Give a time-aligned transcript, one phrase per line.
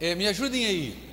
[0.00, 1.10] É, me ajudem aí.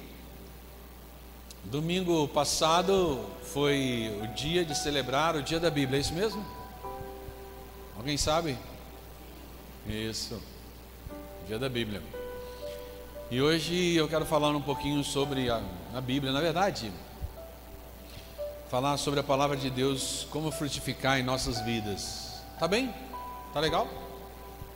[1.65, 3.19] Domingo passado
[3.51, 6.45] foi o dia de celebrar o dia da Bíblia, é isso mesmo?
[7.97, 8.57] Alguém sabe?
[9.85, 10.41] Isso,
[11.45, 12.01] dia da Bíblia.
[13.29, 15.61] E hoje eu quero falar um pouquinho sobre a,
[15.93, 16.89] a Bíblia, na verdade,
[18.71, 22.41] falar sobre a palavra de Deus, como frutificar em nossas vidas.
[22.57, 22.93] Tá bem?
[23.53, 23.85] Tá legal?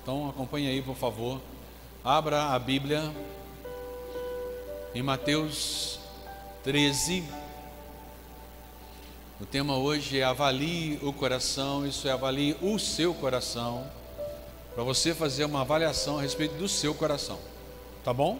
[0.03, 1.39] Então acompanhe aí, por favor.
[2.03, 3.09] Abra a Bíblia
[4.93, 5.99] em Mateus
[6.63, 7.23] 13.
[9.39, 13.89] O tema hoje é avalie o coração, isso é avalie o seu coração,
[14.75, 17.39] para você fazer uma avaliação a respeito do seu coração.
[18.03, 18.39] Tá bom?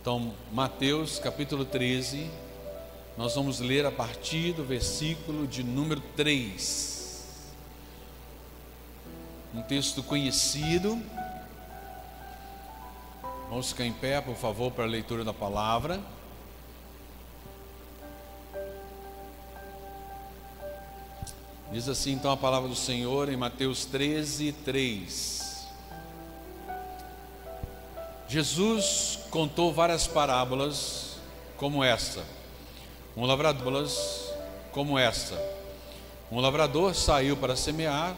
[0.00, 2.30] Então, Mateus capítulo 13,
[3.16, 7.54] nós vamos ler a partir do versículo de número 3.
[9.54, 11.00] Um texto conhecido.
[13.48, 16.00] Vamos ficar em pé, por favor, para a leitura da palavra.
[21.70, 25.66] Diz assim então a palavra do Senhor em Mateus 13, 3.
[28.28, 31.16] Jesus contou várias parábolas
[31.56, 32.24] como essa.
[33.16, 33.88] Um lavrador
[34.72, 35.40] como essa.
[36.32, 38.16] Um lavrador saiu para semear,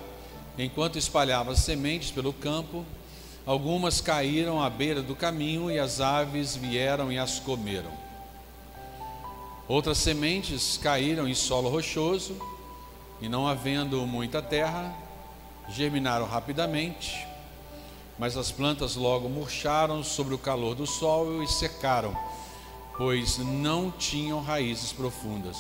[0.57, 2.87] enquanto espalhava sementes pelo campo,
[3.49, 7.91] algumas caíram à beira do caminho e as aves vieram e as comeram.
[9.67, 12.37] Outras sementes caíram em solo rochoso,
[13.23, 14.95] e não havendo muita terra,
[15.71, 17.27] germinaram rapidamente,
[18.19, 22.15] mas as plantas logo murcharam sobre o calor do sol e secaram,
[22.99, 25.57] pois não tinham raízes profundas.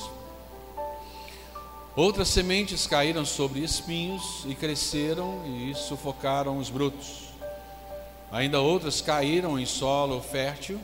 [1.96, 7.27] Outras sementes caíram sobre espinhos e cresceram e sufocaram os brotos.
[8.30, 10.78] Ainda outras caíram em solo fértil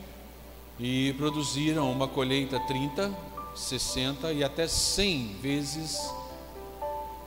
[0.79, 3.13] e produziram uma colheita 30,
[3.55, 5.99] 60 e até 100 vezes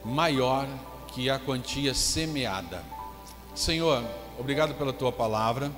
[0.04, 0.66] maior
[1.08, 2.82] que a quantia semeada.
[3.54, 4.04] Senhor,
[4.38, 5.70] obrigado pela tua palavra.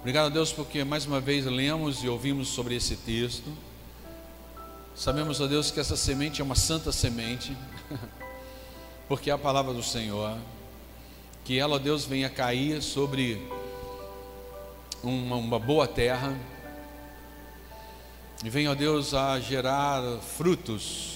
[0.00, 3.50] Obrigado a Deus porque mais uma vez lemos e ouvimos sobre esse texto.
[4.94, 7.56] Sabemos, a Deus, que essa semente é uma santa semente,
[9.08, 10.38] porque é a palavra do Senhor.
[11.44, 13.46] Que ela, Deus, venha cair sobre
[15.02, 16.36] uma, uma boa terra
[18.42, 20.02] e venha, Deus, a gerar
[20.36, 21.14] frutos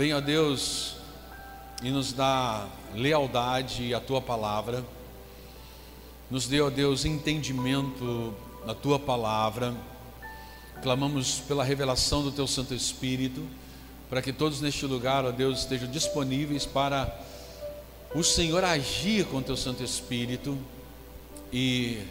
[0.00, 0.94] Venha, Deus,
[1.82, 4.82] e nos dá lealdade à tua palavra.
[6.30, 8.32] Nos dê, ó Deus, entendimento
[8.64, 9.74] da tua palavra.
[10.82, 13.46] Clamamos pela revelação do teu Santo Espírito,
[14.08, 17.06] para que todos neste lugar, ó Deus, estejam disponíveis para
[18.14, 20.58] o Senhor agir com o teu Santo Espírito
[21.52, 22.02] e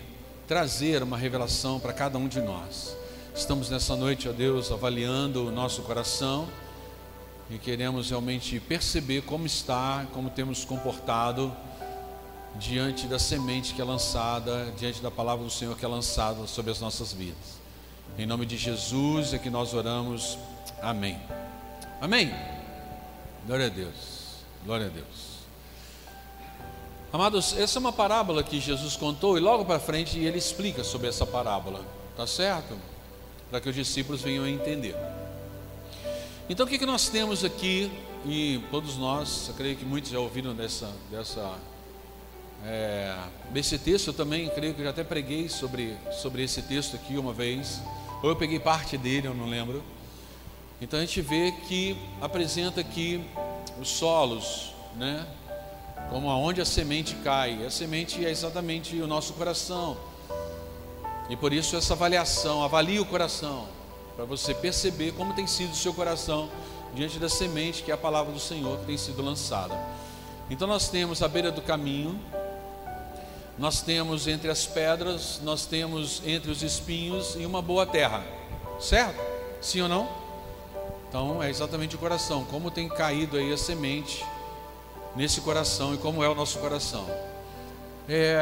[0.47, 2.95] trazer uma revelação para cada um de nós.
[3.35, 6.47] Estamos nessa noite, ó Deus, avaliando o nosso coração
[7.49, 11.53] e queremos realmente perceber como está, como temos comportado
[12.55, 16.71] diante da semente que é lançada, diante da palavra do Senhor que é lançada sobre
[16.71, 17.59] as nossas vidas.
[18.17, 20.37] Em nome de Jesus é que nós oramos.
[20.81, 21.19] Amém.
[21.99, 22.33] Amém.
[23.45, 24.39] Glória a Deus.
[24.65, 25.38] Glória a Deus.
[27.11, 31.07] Amados, essa é uma parábola que Jesus contou e logo para frente ele explica sobre
[31.07, 31.83] essa parábola,
[32.15, 32.77] tá certo?
[33.49, 34.95] Para que os discípulos venham a entender.
[36.47, 37.91] Então o que, que nós temos aqui,
[38.27, 41.55] e todos nós, eu creio que muitos já ouviram dessa, dessa,
[42.63, 43.17] é,
[43.49, 47.33] desse texto, eu também creio que já até preguei sobre, sobre esse texto aqui uma
[47.33, 47.81] vez,
[48.21, 49.83] ou eu peguei parte dele, eu não lembro.
[50.79, 53.19] Então a gente vê que apresenta aqui
[53.81, 55.25] os solos, né?
[56.09, 57.65] Como aonde a semente cai.
[57.65, 59.97] A semente é exatamente o nosso coração.
[61.29, 63.67] E por isso essa avaliação, avalie o coração
[64.15, 66.49] para você perceber como tem sido o seu coração
[66.93, 69.79] diante da semente que é a palavra do Senhor que tem sido lançada.
[70.49, 72.19] Então nós temos a beira do caminho,
[73.57, 78.25] nós temos entre as pedras, nós temos entre os espinhos e uma boa terra,
[78.79, 79.21] certo?
[79.61, 80.09] Sim ou não?
[81.07, 84.25] Então é exatamente o coração, como tem caído aí a semente
[85.15, 87.05] nesse coração e como é o nosso coração.
[88.07, 88.37] É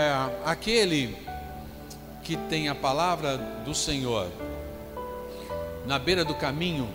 [0.45, 1.17] aquele
[2.23, 4.27] que tem a palavra do Senhor
[5.87, 6.89] na beira do caminho,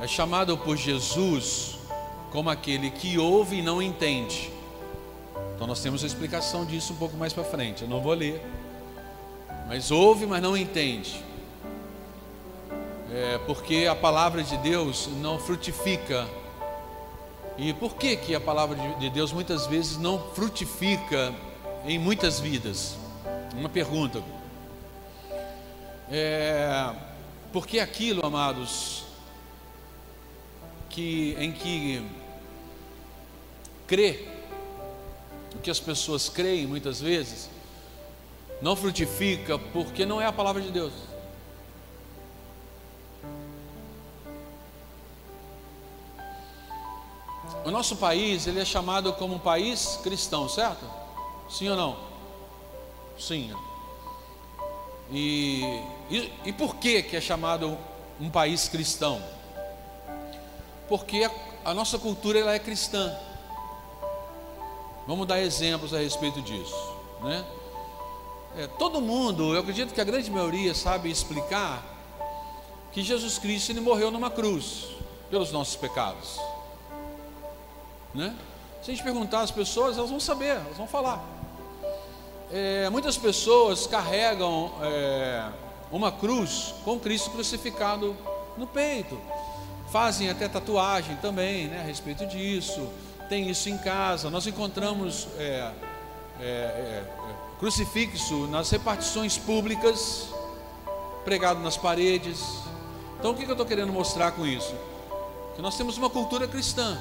[0.00, 1.78] é chamado por Jesus
[2.32, 4.50] como aquele que ouve e não entende.
[5.54, 7.82] Então nós temos a explicação disso um pouco mais para frente.
[7.82, 8.40] Eu não vou ler,
[9.66, 11.22] mas ouve, mas não entende.
[13.12, 16.26] É porque a palavra de Deus não frutifica.
[17.58, 21.34] E por que que a palavra de Deus muitas vezes não frutifica
[21.84, 22.96] em muitas vidas?
[23.58, 24.22] uma pergunta.
[26.10, 26.94] É,
[27.52, 29.04] porque aquilo, amados,
[30.88, 32.02] que em que
[33.86, 34.26] crê,
[35.54, 37.50] o que as pessoas creem muitas vezes,
[38.62, 40.92] não frutifica porque não é a palavra de Deus.
[47.64, 50.84] O nosso país, ele é chamado como um país cristão, certo?
[51.48, 51.96] Sim ou não?
[53.18, 53.52] Sim.
[55.10, 55.62] E,
[56.10, 57.76] e, e por que, que é chamado
[58.20, 59.22] um país cristão?
[60.88, 61.30] Porque a,
[61.70, 63.16] a nossa cultura ela é cristã.
[65.06, 66.76] Vamos dar exemplos a respeito disso,
[67.22, 67.44] né?
[68.56, 71.82] É, todo mundo, eu acredito que a grande maioria sabe explicar
[72.92, 74.88] que Jesus Cristo ele morreu numa cruz
[75.30, 76.40] pelos nossos pecados.
[78.14, 78.34] Né?
[78.82, 81.24] Se a gente perguntar às pessoas, elas vão saber, elas vão falar.
[82.50, 85.46] É, muitas pessoas carregam é,
[85.92, 88.16] uma cruz com Cristo crucificado
[88.56, 89.20] no peito,
[89.90, 92.88] fazem até tatuagem também né, a respeito disso,
[93.28, 94.30] tem isso em casa.
[94.30, 95.70] Nós encontramos é,
[96.40, 97.04] é, é
[97.58, 100.28] crucifixo nas repartições públicas,
[101.24, 102.40] pregado nas paredes.
[103.18, 104.74] Então, o que eu estou querendo mostrar com isso?
[105.56, 106.96] Que nós temos uma cultura cristã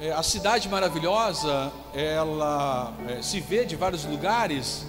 [0.00, 4.84] é, a cidade maravilhosa, ela é, se vê de vários lugares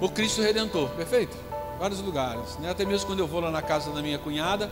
[0.00, 1.36] o Cristo Redentor, perfeito?
[1.78, 2.70] Vários lugares, né?
[2.70, 4.70] Até mesmo quando eu vou lá na casa da minha cunhada,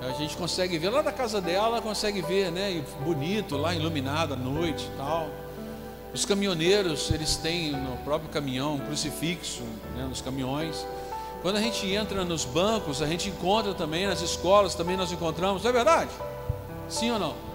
[0.00, 2.82] a gente consegue ver lá da casa dela, consegue ver, né?
[3.04, 5.28] Bonito, lá iluminado à noite tal.
[6.12, 9.62] Os caminhoneiros, eles têm no próprio caminhão um crucifixo,
[9.94, 10.84] né, nos caminhões.
[11.40, 15.62] Quando a gente entra nos bancos, a gente encontra também, nas escolas também nós encontramos,
[15.62, 16.10] não é verdade?
[16.88, 17.49] Sim ou não?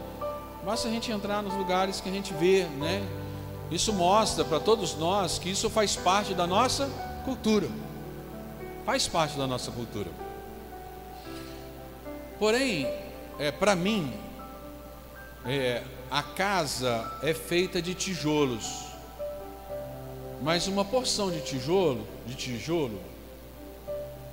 [0.66, 3.08] Basta a gente entrar nos lugares que a gente vê, né?
[3.70, 6.90] Isso mostra para todos nós que isso faz parte da nossa
[7.24, 7.70] cultura.
[8.84, 10.10] Faz parte da nossa cultura.
[12.40, 12.92] Porém,
[13.38, 14.12] é, para mim,
[15.46, 18.86] é, a casa é feita de tijolos.
[20.42, 23.00] Mas uma porção de tijolo, de tijolo,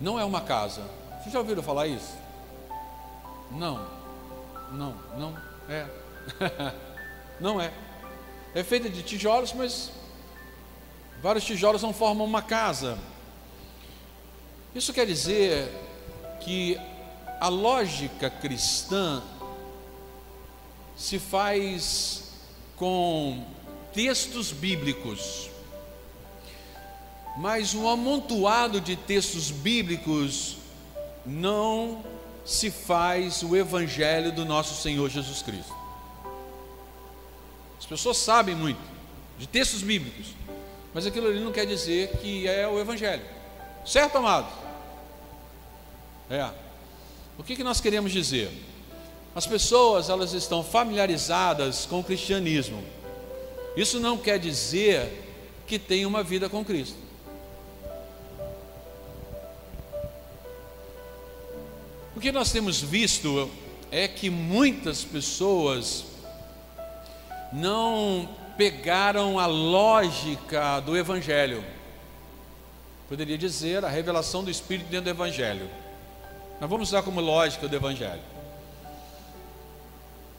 [0.01, 0.81] não é uma casa.
[1.21, 2.15] Vocês já ouviram falar isso?
[3.51, 3.87] Não,
[4.73, 5.37] não, não
[5.69, 6.02] é.
[7.41, 7.73] não é.
[8.55, 9.91] É feita de tijolos, mas
[11.23, 12.99] vários tijolos não formam uma casa.
[14.75, 15.71] Isso quer dizer
[16.41, 16.79] que
[17.41, 19.23] a lógica cristã
[20.97, 22.31] se faz
[22.77, 23.45] com
[23.93, 25.51] textos bíblicos,
[27.37, 30.57] mas um amontoado de textos bíblicos
[31.25, 32.05] não
[32.45, 35.82] se faz o evangelho do nosso Senhor Jesus Cristo.
[37.83, 38.81] As pessoas sabem muito
[39.37, 40.29] de textos bíblicos,
[40.95, 43.25] mas aquilo ali não quer dizer que é o evangelho.
[43.85, 44.47] Certo, amado?
[46.31, 46.49] É.
[47.37, 48.53] O que, que nós queremos dizer?
[49.35, 52.85] As pessoas elas estão familiarizadas com o cristianismo.
[53.77, 55.21] Isso não quer dizer
[55.67, 56.99] que tem uma vida com Cristo.
[62.15, 63.51] O que nós temos visto
[63.91, 66.12] é que muitas pessoas
[67.53, 71.65] não pegaram a lógica do Evangelho.
[73.09, 75.69] Poderia dizer a revelação do Espírito dentro do Evangelho.
[76.61, 78.23] Nós vamos usar como lógica do Evangelho.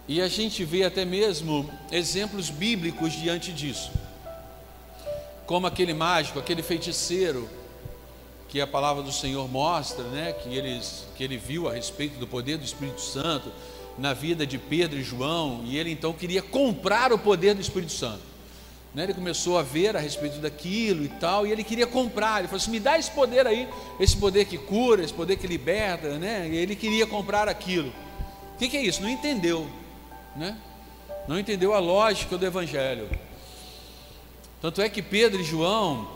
[0.08, 3.91] E a gente vê até mesmo exemplos bíblicos diante disso.
[5.46, 7.50] Como aquele mágico, aquele feiticeiro
[8.50, 12.27] que a palavra do Senhor mostra, né, que, eles, que ele viu a respeito do
[12.27, 13.51] poder do Espírito Santo
[13.98, 17.92] na vida de Pedro e João, e ele então queria comprar o poder do Espírito
[17.92, 18.34] Santo.
[18.94, 22.40] Né, ele começou a ver a respeito daquilo e tal, e ele queria comprar.
[22.40, 23.68] Ele falou assim: me dá esse poder aí,
[24.00, 26.48] esse poder que cura, esse poder que liberta, né?
[26.52, 27.92] E ele queria comprar aquilo.
[28.54, 29.02] O que, que é isso?
[29.02, 29.68] Não entendeu,
[30.36, 30.56] né?
[31.28, 33.10] Não entendeu a lógica do Evangelho.
[34.62, 36.08] Tanto é que Pedro e João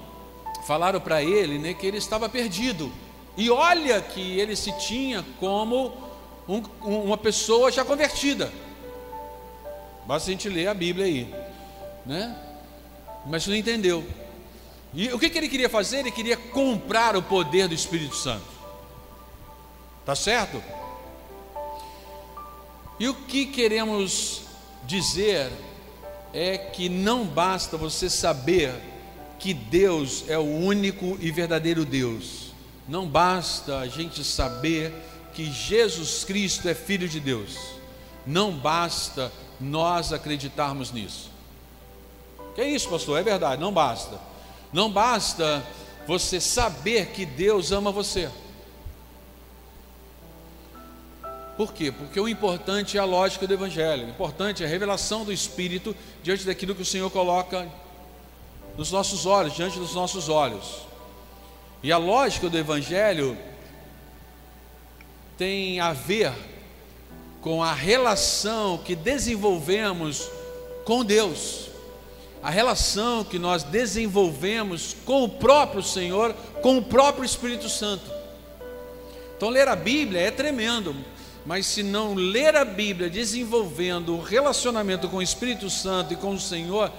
[0.67, 2.91] falaram para ele né, que ele estava perdido.
[3.35, 6.06] E olha que ele se tinha como
[6.47, 8.51] um, uma pessoa já convertida.
[10.05, 11.35] Basta a gente ler a Bíblia aí,
[12.05, 12.35] né?
[13.25, 14.05] Mas não entendeu.
[14.93, 15.99] E o que, que ele queria fazer?
[15.99, 18.45] Ele queria comprar o poder do Espírito Santo.
[20.05, 20.63] Tá certo?
[22.99, 24.43] E o que queremos
[24.85, 25.51] dizer
[26.33, 28.73] é que não basta você saber
[29.37, 32.53] que Deus é o único e verdadeiro Deus.
[32.87, 34.93] Não basta a gente saber
[35.37, 37.59] que Jesus Cristo é Filho de Deus.
[38.25, 41.29] Não basta nós acreditarmos nisso.
[42.55, 43.19] Que é isso, pastor?
[43.19, 44.19] É verdade, não basta.
[44.73, 45.63] Não basta
[46.07, 48.31] você saber que Deus ama você.
[51.55, 51.91] Por quê?
[51.91, 55.95] Porque o importante é a lógica do Evangelho, o importante é a revelação do Espírito
[56.23, 57.67] diante daquilo que o Senhor coloca
[58.75, 60.81] nos nossos olhos, diante dos nossos olhos.
[61.83, 63.37] E a lógica do Evangelho
[65.37, 66.33] tem a ver
[67.41, 70.29] com a relação que desenvolvemos
[70.83, 71.67] com Deus,
[72.41, 78.09] a relação que nós desenvolvemos com o próprio Senhor, com o próprio Espírito Santo.
[79.35, 80.95] Então, ler a Bíblia é tremendo,
[81.45, 86.33] mas se não ler a Bíblia desenvolvendo o relacionamento com o Espírito Santo e com
[86.33, 86.91] o Senhor,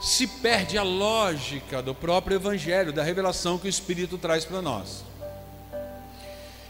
[0.00, 5.04] se perde a lógica do próprio Evangelho, da revelação que o Espírito traz para nós.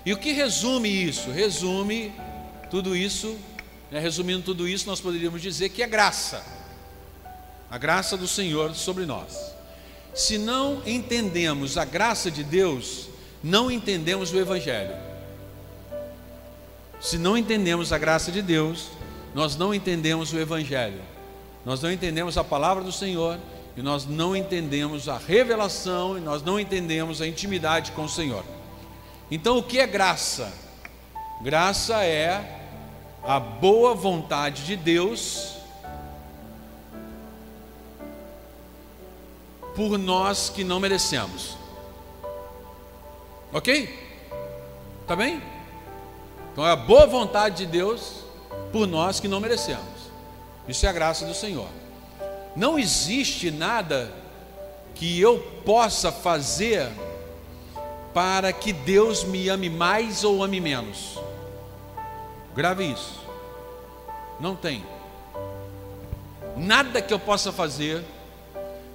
[0.05, 1.31] E o que resume isso?
[1.31, 2.13] Resume
[2.71, 3.37] tudo isso,
[3.91, 6.45] né, resumindo tudo isso, nós poderíamos dizer que é graça,
[7.71, 9.55] a graça do Senhor sobre nós.
[10.15, 13.09] Se não entendemos a graça de Deus,
[13.43, 14.95] não entendemos o Evangelho.
[17.01, 18.89] Se não entendemos a graça de Deus,
[19.35, 21.01] nós não entendemos o Evangelho,
[21.65, 23.39] nós não entendemos a palavra do Senhor,
[23.77, 28.45] e nós não entendemos a revelação, e nós não entendemos a intimidade com o Senhor.
[29.31, 30.53] Então, o que é graça?
[31.43, 32.61] Graça é
[33.23, 35.55] a boa vontade de Deus
[39.75, 41.57] por nós que não merecemos.
[43.53, 43.89] Ok?
[45.07, 45.43] Tá bem?
[46.53, 48.25] Então é a boa vontade de Deus
[48.73, 49.85] por nós que não merecemos.
[50.69, 51.69] Isso é a graça do Senhor.
[52.55, 54.13] Não existe nada
[54.95, 56.89] que eu possa fazer
[58.15, 61.19] para que Deus me ame mais ou ame menos.
[62.55, 63.21] Grave isso.
[64.39, 64.85] Não tem.
[66.57, 68.05] Nada que eu possa fazer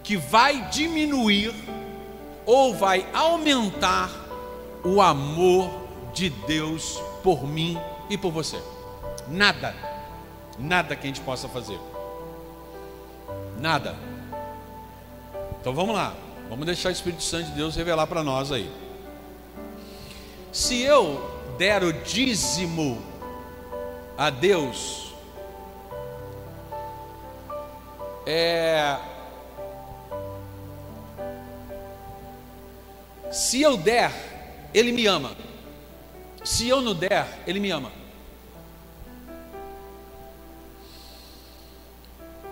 [0.01, 1.53] que vai diminuir
[2.45, 4.09] ou vai aumentar
[4.83, 5.69] o amor
[6.13, 7.77] de Deus por mim
[8.09, 8.59] e por você.
[9.27, 9.75] Nada,
[10.57, 11.79] nada que a gente possa fazer.
[13.59, 13.95] Nada.
[15.59, 16.15] Então vamos lá,
[16.49, 18.88] vamos deixar o Espírito Santo de Deus revelar para nós aí.
[20.51, 23.01] Se eu der o dízimo
[24.17, 25.13] a Deus,
[28.25, 28.97] é,
[33.31, 34.11] se eu der,
[34.73, 35.35] Ele me ama.
[36.43, 37.91] Se eu não der, Ele me ama.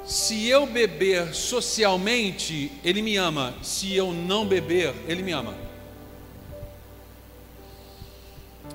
[0.06, 3.54] Se eu beber socialmente, Ele me ama.
[3.62, 5.67] Se eu não beber, Ele me ama.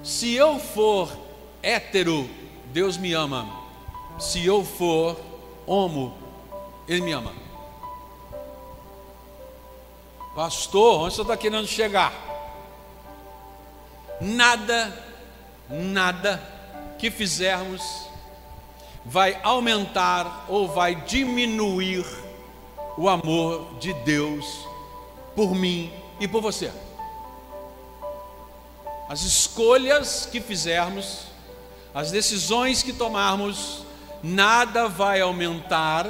[0.02, 1.10] Se eu for
[1.62, 2.28] hétero,
[2.66, 3.48] Deus me ama.
[4.18, 5.16] Se eu for
[5.66, 6.16] homo,
[6.88, 7.32] Ele me ama.
[10.34, 12.12] Pastor, onde você está querendo chegar?
[14.20, 15.12] Nada
[15.72, 16.42] nada
[16.98, 17.82] que fizermos
[19.04, 22.06] vai aumentar ou vai diminuir
[22.96, 24.66] o amor de Deus
[25.34, 26.70] por mim e por você.
[29.12, 31.24] As escolhas que fizermos,
[31.94, 33.84] as decisões que tomarmos,
[34.22, 36.06] nada vai aumentar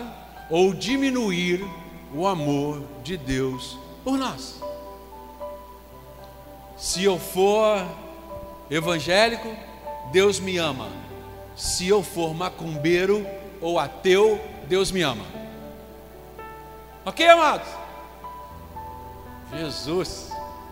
[0.49, 1.69] ou diminuir
[2.15, 4.63] o amor de Deus por nós.
[6.77, 7.85] Se eu for
[8.71, 9.53] evangélico,
[10.13, 10.89] Deus me ama.
[11.57, 13.27] Se eu for macumbeiro
[13.61, 15.25] ou ateu, Deus me ama.
[17.05, 17.67] Ok, amados?
[19.53, 20.31] Jesus,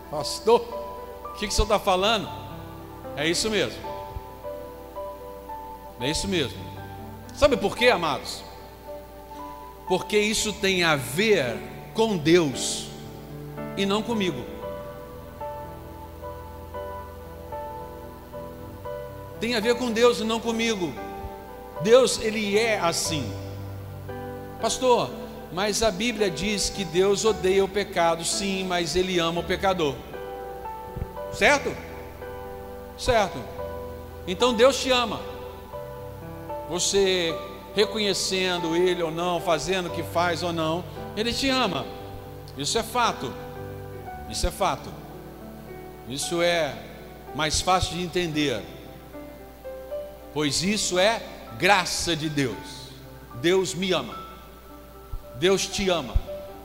[0.09, 0.80] pastor,
[1.31, 2.29] o que, que o senhor está falando?
[3.15, 3.81] É isso mesmo.
[5.99, 6.59] É isso mesmo.
[7.35, 8.43] Sabe por quê, amados?
[9.87, 11.57] Porque isso tem a ver
[11.93, 12.87] com Deus
[13.75, 14.51] e não comigo.
[19.41, 20.93] tem a ver com Deus e não comigo.
[21.81, 23.27] Deus, ele é assim.
[24.61, 25.09] Pastor,
[25.51, 29.95] mas a Bíblia diz que Deus odeia o pecado, sim, mas ele ama o pecador.
[31.33, 31.75] Certo?
[32.97, 33.37] Certo.
[34.27, 35.19] Então Deus te ama.
[36.69, 37.35] Você
[37.75, 40.83] reconhecendo ele ou não, fazendo o que faz ou não,
[41.15, 41.85] ele te ama.
[42.57, 43.33] Isso é fato.
[44.29, 44.89] Isso é fato.
[46.07, 46.75] Isso é
[47.33, 48.61] mais fácil de entender
[50.33, 51.21] pois isso é
[51.57, 52.81] graça de Deus.
[53.41, 54.15] Deus me ama,
[55.39, 56.13] Deus te ama,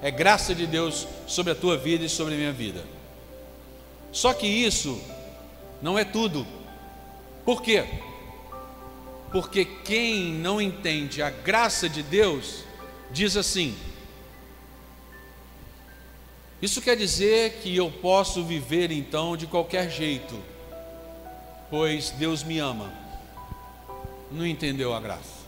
[0.03, 2.85] é graça de Deus sobre a tua vida e sobre a minha vida.
[4.17, 4.99] Só que isso
[5.83, 6.47] não é tudo,
[7.45, 7.85] por quê?
[9.31, 12.65] Porque quem não entende a graça de Deus,
[13.11, 13.77] diz assim:
[16.63, 20.43] Isso quer dizer que eu posso viver então de qualquer jeito,
[21.69, 22.91] pois Deus me ama.
[24.33, 25.45] Não entendeu a graça.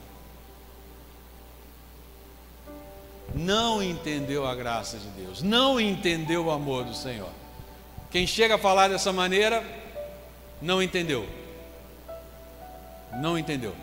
[3.34, 7.37] Não entendeu a graça de Deus, não entendeu o amor do Senhor.
[8.10, 9.62] Quem chega a falar dessa maneira,
[10.60, 11.28] não entendeu.
[13.20, 13.74] Não entendeu.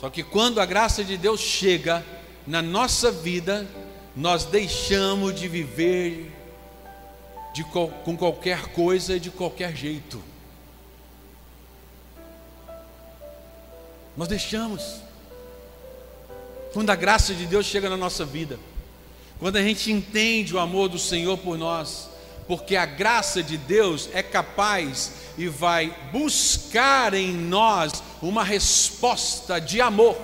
[0.00, 2.04] Só que quando a graça de Deus chega
[2.46, 3.66] na nossa vida,
[4.16, 6.32] nós deixamos de viver
[7.54, 10.22] de, com qualquer coisa e de qualquer jeito.
[14.16, 15.00] Nós deixamos.
[16.72, 18.58] Quando a graça de Deus chega na nossa vida,
[19.38, 22.08] quando a gente entende o amor do Senhor por nós,
[22.46, 29.80] porque a graça de Deus é capaz e vai buscar em nós uma resposta de
[29.80, 30.16] amor.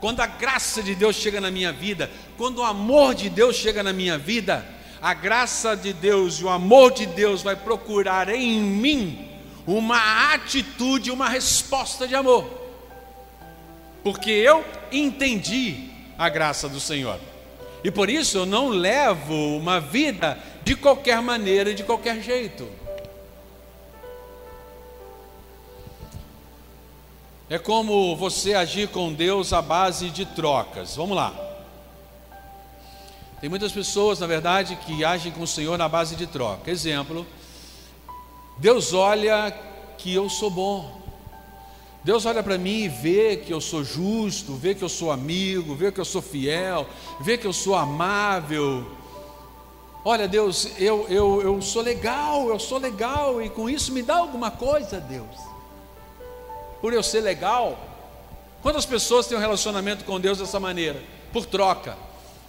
[0.00, 3.82] Quando a graça de Deus chega na minha vida, quando o amor de Deus chega
[3.82, 4.64] na minha vida,
[5.00, 9.28] a graça de Deus e o amor de Deus vai procurar em mim
[9.66, 12.48] uma atitude, uma resposta de amor.
[14.02, 17.20] Porque eu entendi a graça do Senhor.
[17.82, 22.68] E por isso eu não levo uma vida de qualquer maneira e de qualquer jeito.
[27.48, 30.94] É como você agir com Deus à base de trocas.
[30.94, 31.34] Vamos lá.
[33.40, 36.70] Tem muitas pessoas, na verdade, que agem com o Senhor na base de troca.
[36.70, 37.26] Exemplo,
[38.58, 39.50] Deus olha
[39.96, 40.99] que eu sou bom.
[42.02, 45.74] Deus olha para mim e vê que eu sou justo, vê que eu sou amigo,
[45.74, 46.86] vê que eu sou fiel,
[47.20, 48.86] vê que eu sou amável.
[50.02, 54.16] Olha, Deus, eu, eu, eu sou legal, eu sou legal, e com isso me dá
[54.16, 55.36] alguma coisa, Deus.
[56.80, 57.78] Por eu ser legal.
[58.62, 61.02] Quantas pessoas têm um relacionamento com Deus dessa maneira?
[61.32, 61.96] Por troca.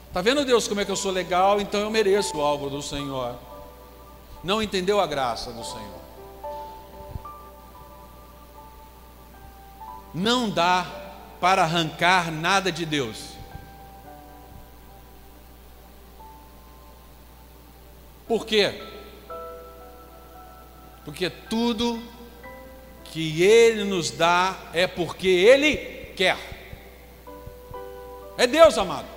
[0.08, 3.36] Está vendo, Deus, como é que eu sou legal, então eu mereço algo do Senhor.
[4.43, 6.00] Não entendeu a graça do Senhor.
[10.13, 10.86] Não dá
[11.39, 13.32] para arrancar nada de Deus.
[18.28, 18.82] Por quê?
[21.04, 22.02] Porque tudo
[23.06, 25.76] que Ele nos dá é porque Ele
[26.15, 26.38] quer.
[28.38, 29.08] É Deus, amado.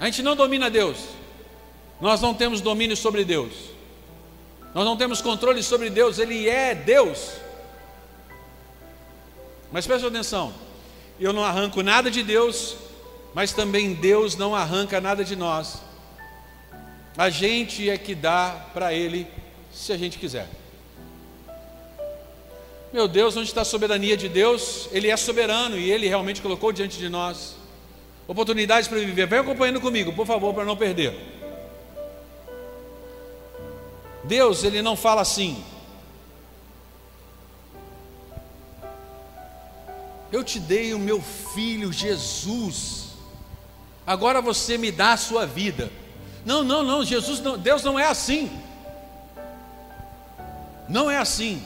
[0.00, 0.98] A gente não domina Deus.
[2.00, 3.52] Nós não temos domínio sobre Deus.
[4.74, 6.18] Nós não temos controle sobre Deus.
[6.18, 7.32] Ele é Deus.
[9.72, 10.52] Mas preste atenção,
[11.18, 12.76] eu não arranco nada de Deus,
[13.34, 15.82] mas também Deus não arranca nada de nós.
[17.16, 19.26] A gente é que dá para Ele
[19.72, 20.48] se a gente quiser.
[22.92, 24.88] Meu Deus, onde está a soberania de Deus?
[24.90, 27.54] Ele é soberano e Ele realmente colocou diante de nós
[28.26, 29.26] oportunidades para viver.
[29.26, 31.14] Vem acompanhando comigo, por favor, para não perder.
[34.22, 35.62] Deus, Ele não fala assim,
[40.32, 43.08] Eu te dei o meu filho Jesus.
[44.06, 45.90] Agora você me dá a sua vida.
[46.44, 48.50] Não, não, não, Jesus não, Deus não é assim.
[50.88, 51.62] Não é assim.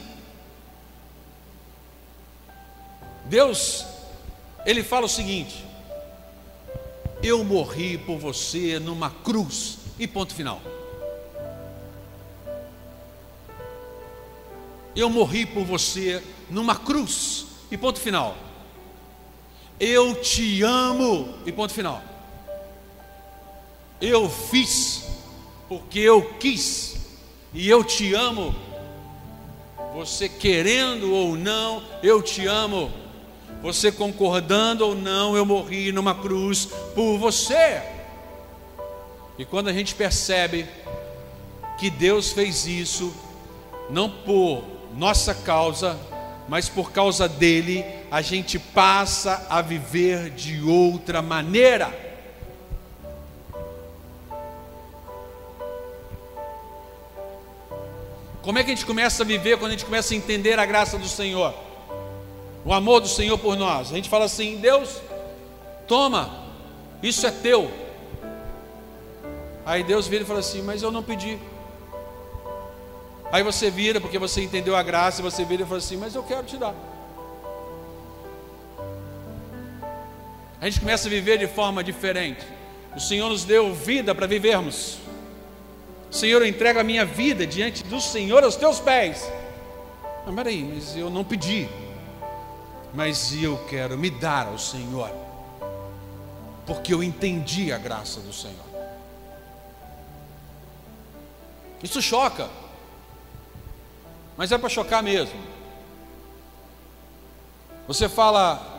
[3.25, 3.85] Deus,
[4.65, 5.63] ele fala o seguinte:
[7.23, 10.61] Eu morri por você numa cruz, e ponto final.
[14.95, 18.37] Eu morri por você numa cruz, e ponto final.
[19.79, 22.01] Eu te amo, e ponto final.
[23.99, 25.05] Eu fiz
[25.67, 26.95] porque eu quis,
[27.53, 28.55] e eu te amo.
[29.93, 32.91] Você querendo ou não, eu te amo.
[33.61, 37.81] Você concordando ou não, eu morri numa cruz por você.
[39.37, 40.67] E quando a gente percebe
[41.77, 43.13] que Deus fez isso,
[43.89, 44.63] não por
[44.95, 45.97] nossa causa,
[46.47, 47.83] mas por causa dele,
[48.15, 51.93] a gente passa a viver de outra maneira.
[58.41, 60.65] Como é que a gente começa a viver quando a gente começa a entender a
[60.65, 61.53] graça do Senhor?
[62.63, 63.91] O amor do Senhor por nós.
[63.91, 65.01] A gente fala assim: Deus,
[65.85, 66.45] toma,
[67.03, 67.69] isso é teu.
[69.65, 71.37] Aí Deus vira e fala assim: Mas eu não pedi.
[73.29, 76.15] Aí você vira, porque você entendeu a graça, e você vira e fala assim: Mas
[76.15, 76.94] eu quero te dar.
[80.61, 82.45] A gente começa a viver de forma diferente.
[82.95, 84.97] O Senhor nos deu vida para vivermos.
[86.09, 89.29] Senhor, eu entrego a minha vida diante do Senhor aos teus pés.
[90.25, 91.67] Mas peraí, mas eu não pedi.
[92.93, 95.11] Mas eu quero me dar ao Senhor.
[96.65, 98.65] porque eu entendi a graça do Senhor.
[101.83, 102.49] Isso choca,
[104.35, 105.39] mas é para chocar mesmo.
[107.87, 108.74] Você fala,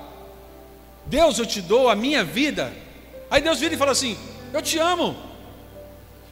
[1.06, 2.72] Deus, eu te dou a minha vida.
[3.30, 4.16] Aí Deus vira e fala assim:
[4.52, 5.16] Eu te amo.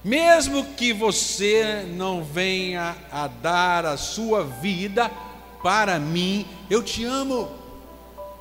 [0.03, 5.11] Mesmo que você não venha a dar a sua vida
[5.63, 7.51] para mim, eu te amo.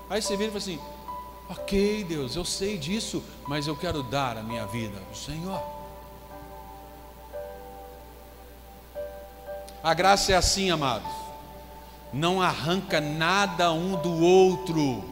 [0.09, 0.79] Aí você vira e fala assim:
[1.49, 5.61] Ok, Deus, eu sei disso, mas eu quero dar a minha vida ao Senhor.
[9.83, 11.11] A graça é assim, amados.
[12.11, 15.03] Não arranca nada um do outro,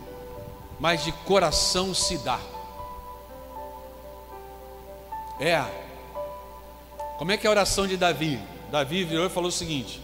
[0.81, 2.39] mas de coração se dá.
[5.39, 5.63] É.
[7.19, 8.39] Como é que é a oração de Davi?
[8.71, 10.01] Davi virou e falou o seguinte: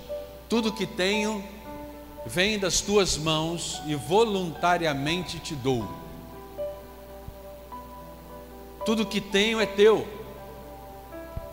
[0.48, 1.44] Tudo que tenho
[2.28, 5.90] vem das tuas mãos e voluntariamente te dou.
[8.86, 10.08] Tudo que tenho é teu.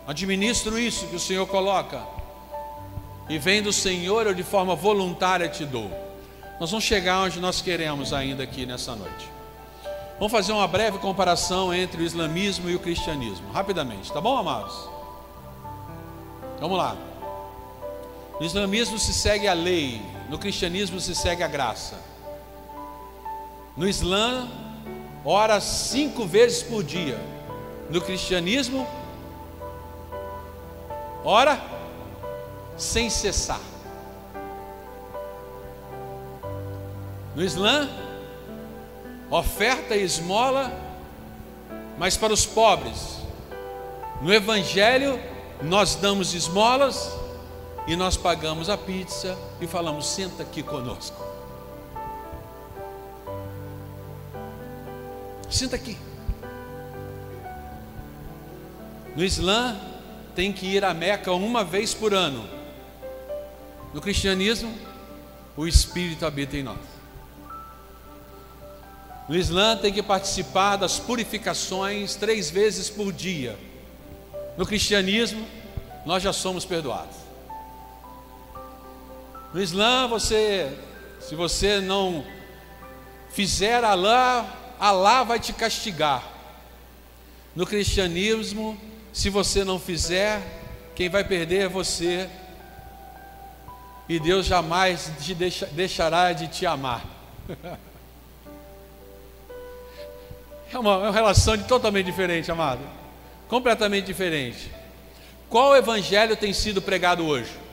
[0.05, 2.05] Administro isso que o Senhor coloca.
[3.27, 6.04] E vem do Senhor, eu de forma voluntária te dou.
[6.59, 9.29] Nós vamos chegar onde nós queremos ainda aqui nessa noite.
[10.17, 14.89] Vamos fazer uma breve comparação entre o islamismo e o cristianismo, rapidamente, tá bom, amados?
[16.59, 16.95] Vamos lá.
[18.39, 21.99] No islamismo se segue a lei, no cristianismo se segue a graça.
[23.75, 24.47] No Islã,
[25.23, 27.19] ora cinco vezes por dia.
[27.89, 28.87] No cristianismo,
[31.23, 31.61] ora
[32.77, 33.59] sem cessar.
[37.35, 37.89] No Islã,
[39.29, 40.71] oferta e esmola,
[41.97, 43.17] mas para os pobres.
[44.21, 45.19] No Evangelho,
[45.61, 47.11] nós damos esmolas
[47.85, 51.21] e nós pagamos a pizza e falamos: senta aqui conosco.
[55.49, 55.97] Senta aqui.
[59.13, 59.77] No Islã,
[60.33, 62.47] tem que ir a Meca uma vez por ano.
[63.93, 64.73] No cristianismo,
[65.57, 66.94] o Espírito habita em nós.
[69.27, 73.57] No Islã, tem que participar das purificações três vezes por dia.
[74.55, 75.47] No cristianismo,
[76.05, 77.17] nós já somos perdoados.
[79.51, 80.71] No Islã, você,
[81.19, 82.23] se você não
[83.31, 84.45] fizer Alá,
[84.79, 86.23] Alá vai te castigar.
[87.55, 88.77] No cristianismo,
[89.11, 90.41] se você não fizer,
[90.93, 92.29] quem vai perder é você.
[94.07, 97.03] E Deus jamais te deixa, deixará de te amar.
[100.75, 102.81] É uma, é uma relação totalmente diferente, amado.
[103.47, 104.69] Completamente diferente.
[105.49, 107.65] Qual evangelho tem sido pregado hoje?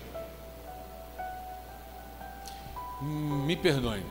[3.02, 4.04] me perdoe,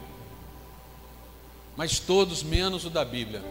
[1.78, 3.42] mas todos menos o da Bíblia.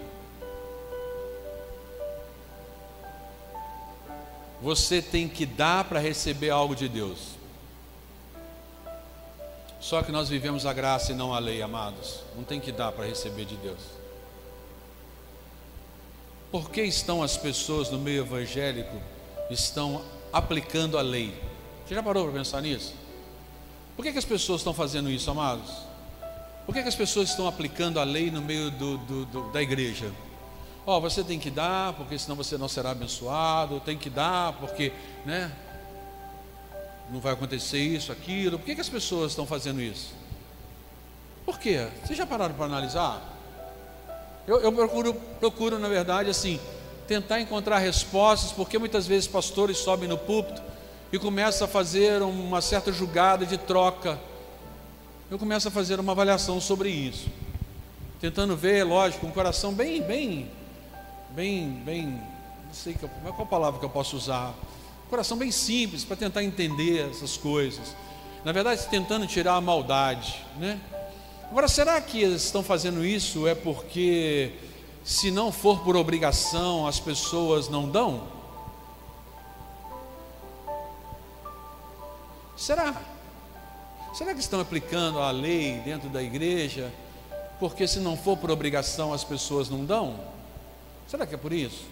[4.61, 7.31] Você tem que dar para receber algo de Deus.
[9.81, 12.20] Só que nós vivemos a graça e não a lei, amados.
[12.37, 13.99] Não tem que dar para receber de Deus.
[16.50, 19.00] Por que estão as pessoas no meio evangélico
[19.48, 21.32] estão aplicando a lei?
[21.86, 22.94] Você já parou para pensar nisso?
[23.96, 25.70] Por que, que as pessoas estão fazendo isso, amados?
[26.66, 29.62] Por que, que as pessoas estão aplicando a lei no meio do, do, do, da
[29.62, 30.10] igreja?
[30.86, 34.54] Ó, oh, você tem que dar, porque senão você não será abençoado, tem que dar,
[34.54, 34.92] porque,
[35.24, 35.52] né?
[37.10, 38.58] Não vai acontecer isso, aquilo.
[38.58, 40.14] Por que, que as pessoas estão fazendo isso?
[41.44, 41.88] Por quê?
[42.04, 43.39] Vocês já pararam para analisar?
[44.50, 46.58] Eu, eu procuro, procuro, na verdade, assim,
[47.06, 50.60] tentar encontrar respostas, porque muitas vezes pastores sobem no púlpito
[51.12, 54.18] e começa a fazer uma certa julgada de troca.
[55.30, 57.28] Eu começo a fazer uma avaliação sobre isso,
[58.20, 60.50] tentando ver, lógico, um coração bem, bem,
[61.30, 64.52] bem, bem, não sei qual, qual palavra que eu posso usar,
[65.06, 67.94] um coração bem simples para tentar entender essas coisas.
[68.44, 70.80] Na verdade, tentando tirar a maldade, né?
[71.50, 74.52] Agora, será que eles estão fazendo isso é porque
[75.02, 78.22] se não for por obrigação as pessoas não dão?
[82.56, 82.94] Será?
[84.14, 86.92] Será que estão aplicando a lei dentro da igreja?
[87.58, 90.20] Porque se não for por obrigação as pessoas não dão?
[91.08, 91.84] Será que é por isso?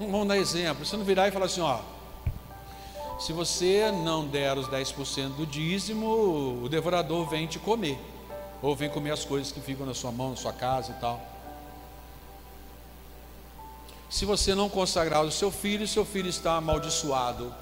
[0.00, 0.84] Vamos dar exemplo.
[0.84, 1.78] Você não virar e falar assim, ó.
[3.18, 7.98] Se você não der os 10% do dízimo, o devorador vem te comer.
[8.62, 11.20] Ou vem comer as coisas que ficam na sua mão, na sua casa e tal.
[14.08, 17.52] Se você não consagrar o seu filho, seu filho está amaldiçoado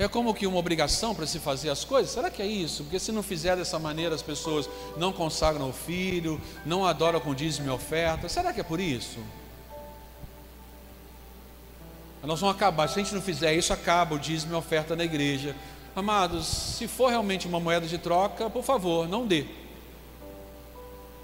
[0.00, 2.10] É como que uma obrigação para se fazer as coisas?
[2.10, 2.84] Será que é isso?
[2.84, 7.34] Porque se não fizer dessa maneira, as pessoas não consagram o filho, não adoram com
[7.34, 8.26] dízimo e oferta.
[8.26, 9.18] Será que é por isso?
[12.22, 12.88] Nós vamos acabar.
[12.88, 15.56] Se a gente não fizer isso, acaba o dízimo e oferta na igreja.
[15.96, 19.46] Amados, se for realmente uma moeda de troca, por favor, não dê.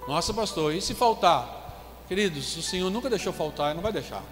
[0.08, 2.04] Nossa, pastor, e se faltar?
[2.08, 4.22] Queridos, o Senhor nunca deixou faltar e não vai deixar.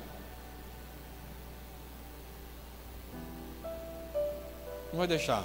[4.93, 5.45] Não vai deixar.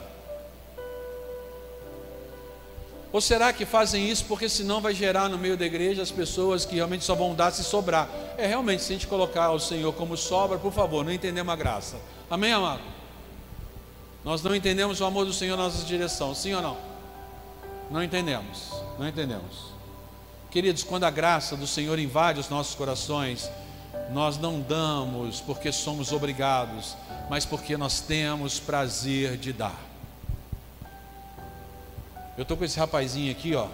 [3.11, 6.63] Ou será que fazem isso porque senão vai gerar no meio da igreja as pessoas
[6.63, 8.07] que realmente só vão dar se sobrar?
[8.37, 11.55] É realmente, se a gente colocar o Senhor como sobra, por favor, não entendemos a
[11.55, 11.97] graça.
[12.29, 12.83] Amém, amado?
[14.23, 16.77] Nós não entendemos o amor do Senhor na nossa direção, sim ou não?
[17.89, 18.69] Não entendemos,
[18.99, 19.69] não entendemos.
[20.51, 23.49] Queridos, quando a graça do Senhor invade os nossos corações,
[24.11, 26.95] nós não damos porque somos obrigados,
[27.29, 29.88] mas porque nós temos prazer de dar.
[32.39, 33.67] Eu estou com esse rapazinho aqui, ó,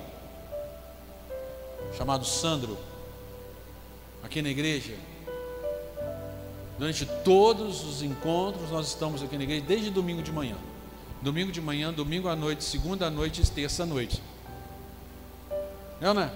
[1.95, 2.75] chamado Sandro,
[4.23, 4.95] aqui na igreja.
[6.75, 10.55] Durante todos os encontros, nós estamos aqui na igreja desde domingo de manhã.
[11.21, 14.19] Domingo de manhã, domingo à noite, segunda à noite e terça à noite.
[16.01, 16.31] É ou não é?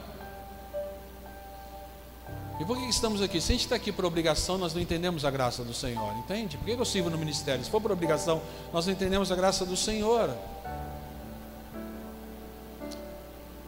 [2.61, 3.41] E por que estamos aqui?
[3.41, 6.57] Se a gente está aqui por obrigação, nós não entendemos a graça do Senhor, entende?
[6.57, 7.65] Por que eu sirvo no ministério?
[7.65, 8.39] Se for por obrigação,
[8.71, 10.29] nós não entendemos a graça do Senhor.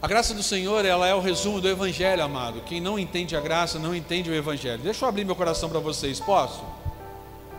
[0.01, 2.61] A graça do Senhor, ela é o resumo do Evangelho, amado.
[2.61, 4.81] Quem não entende a graça, não entende o Evangelho.
[4.81, 6.63] Deixa eu abrir meu coração para vocês, posso?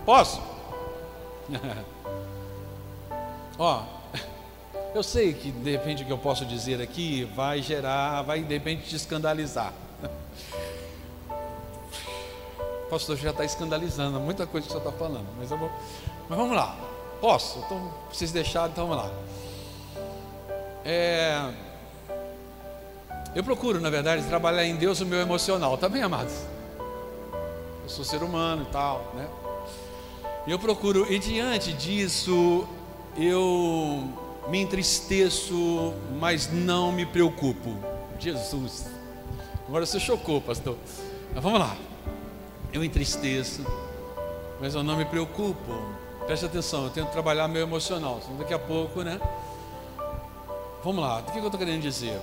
[0.04, 0.42] Posso?
[3.56, 3.84] Ó,
[4.92, 8.54] eu sei que de repente o que eu posso dizer aqui vai gerar, vai de
[8.54, 9.72] repente te escandalizar.
[12.86, 15.70] O pastor já está escandalizando muita coisa que você está falando, mas eu vou.
[16.28, 16.76] Mas vamos lá.
[17.20, 17.60] Posso?
[17.60, 19.12] Então, vocês deixaram, então vamos lá.
[20.84, 21.52] É,
[23.34, 26.34] eu procuro, na verdade, trabalhar em Deus o meu emocional, tá bem, amados?
[27.82, 29.28] Eu sou ser humano e tal, né?
[30.46, 32.66] E eu procuro, e diante disso,
[33.16, 34.08] eu
[34.48, 37.76] me entristeço, mas não me preocupo.
[38.18, 38.86] Jesus.
[39.66, 40.76] Agora você chocou, pastor.
[41.34, 41.76] Mas vamos lá.
[42.72, 43.64] Eu entristeço,
[44.60, 45.72] mas eu não me preocupo.
[46.26, 48.20] Preste atenção, eu tento trabalhar meu emocional.
[48.22, 49.20] Senão daqui a pouco, né?
[50.84, 52.20] Vamos lá, o que eu estou querendo dizer?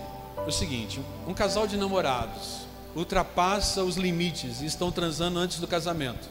[0.49, 2.61] O seguinte: um casal de namorados
[2.95, 6.27] ultrapassa os limites e estão transando antes do casamento.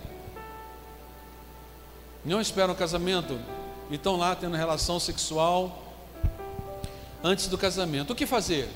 [2.25, 3.39] Não esperam o casamento
[3.89, 5.85] e estão lá tendo relação sexual
[7.23, 8.13] antes do casamento.
[8.13, 8.69] O que fazer?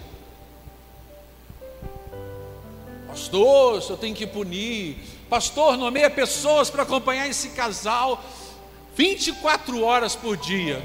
[3.08, 4.98] Pastor, eu tenho que punir.
[5.28, 8.24] Pastor, nomeia pessoas para acompanhar esse casal
[8.94, 10.80] 24 horas por dia.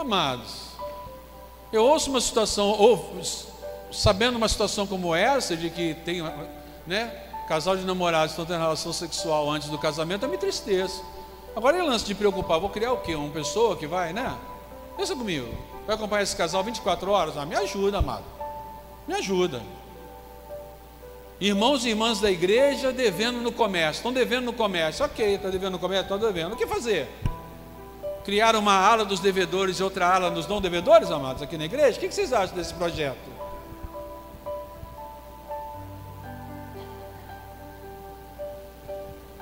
[0.00, 0.70] Amados,
[1.70, 3.20] eu ouço uma situação, ou
[3.92, 6.22] sabendo uma situação como essa, de que tem,
[6.86, 7.08] né,
[7.46, 11.04] casal de namorados estão tendo relação sexual antes do casamento, eu me tristeço.
[11.54, 13.14] Agora é lance de preocupar, vou criar o quê?
[13.14, 14.34] Uma pessoa que vai, né?
[14.96, 15.54] Pensa comigo,
[15.86, 17.36] vai acompanhar esse casal 24 horas?
[17.36, 18.24] Ah, me ajuda, amado.
[19.06, 19.60] Me ajuda.
[21.38, 25.72] Irmãos e irmãs da igreja devendo no comércio, estão devendo no comércio, ok, está devendo
[25.72, 26.54] no comércio, estão devendo.
[26.54, 27.06] O que fazer?
[28.24, 31.96] Criar uma ala dos devedores e outra ala dos não devedores, amados, aqui na igreja?
[31.96, 33.40] O que vocês acham desse projeto?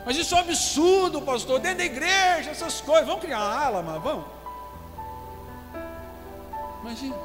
[0.08, 3.06] Mas isso é um absurdo, pastor, dentro da igreja, essas coisas.
[3.06, 4.24] Vamos criar uma ala, mas vamos.
[6.80, 7.16] Imagina.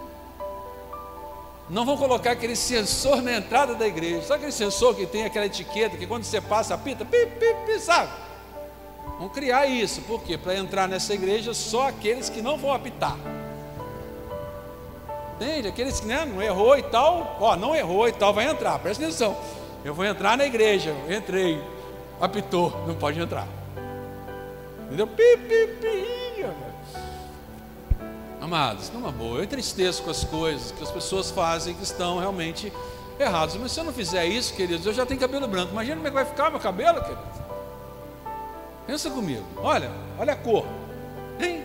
[1.69, 4.21] Não vão colocar aquele sensor na entrada da igreja.
[4.23, 7.79] Sabe aquele sensor que tem aquela etiqueta que quando você passa, apita, pi, pi, pi,
[7.79, 8.11] sabe?
[9.17, 10.37] Vamos criar isso, por quê?
[10.37, 13.17] Para entrar nessa igreja só aqueles que não vão apitar.
[15.35, 15.67] Entende?
[15.67, 19.03] Aqueles que né, não errou e tal, ó, não errou e tal, vai entrar, presta
[19.03, 19.35] atenção.
[19.83, 21.61] Eu vou entrar na igreja, entrei,
[22.19, 23.47] apitou, não pode entrar.
[24.85, 25.07] Entendeu?
[25.07, 26.23] Pi, pi, pi.
[28.43, 29.37] Amados, boa.
[29.37, 32.71] Eu entristeço com as coisas que as pessoas fazem que estão realmente
[33.17, 33.55] erradas.
[33.55, 35.71] Mas se eu não fizer isso, queridos, eu já tenho cabelo branco.
[35.71, 37.42] Imagina como é que vai ficar meu cabelo, queridos.
[38.85, 39.45] Pensa comigo.
[39.57, 40.65] Olha, olha a cor.
[41.39, 41.63] Hein?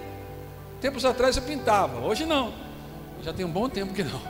[0.80, 2.52] Tempos atrás eu pintava, hoje não.
[3.22, 4.20] Já tem um bom tempo que não.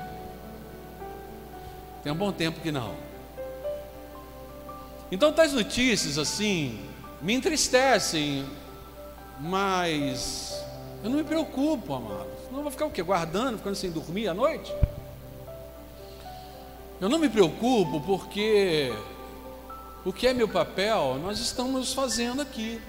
[2.03, 2.95] Tem um bom tempo que não.
[5.11, 6.81] Então tais notícias assim
[7.21, 8.47] me entristecem,
[9.41, 10.65] mas
[11.03, 12.29] eu não me preocupo, amado.
[12.51, 13.03] Não vou ficar o quê?
[13.03, 14.75] Guardando, ficando sem dormir à noite?
[17.01, 18.93] Eu não me preocupo porque
[20.05, 22.81] o que é meu papel, nós estamos fazendo aqui.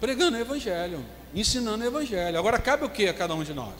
[0.00, 2.38] Pregando o Evangelho, ensinando o Evangelho.
[2.38, 3.74] Agora cabe o que a cada um de nós?